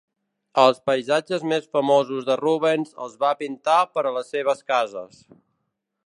[0.61, 5.21] Els paisatges més famosos de Rubens els va pintar per a les seves cases.